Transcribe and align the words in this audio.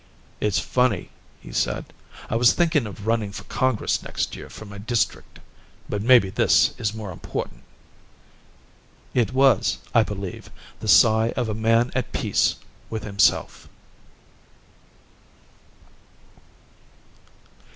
"It's 0.39 0.57
funny," 0.57 1.11
he 1.41 1.51
said, 1.53 1.93
"I 2.27 2.35
was 2.35 2.53
thinking 2.53 2.87
of 2.87 3.05
running 3.05 3.31
for 3.31 3.43
Congress 3.43 4.01
next 4.01 4.35
year 4.35 4.49
from 4.49 4.69
my 4.69 4.79
district. 4.79 5.37
But 5.87 6.01
maybe 6.01 6.31
this 6.31 6.73
is 6.79 6.95
more 6.95 7.11
important." 7.11 7.61
It 9.13 9.31
was, 9.31 9.77
I 9.93 10.01
believe, 10.01 10.49
the 10.79 10.87
sigh 10.87 11.33
of 11.37 11.49
a 11.49 11.53
man 11.53 11.91
at 11.93 12.13
peace 12.13 12.55
with 12.89 13.03
himself. 13.03 13.69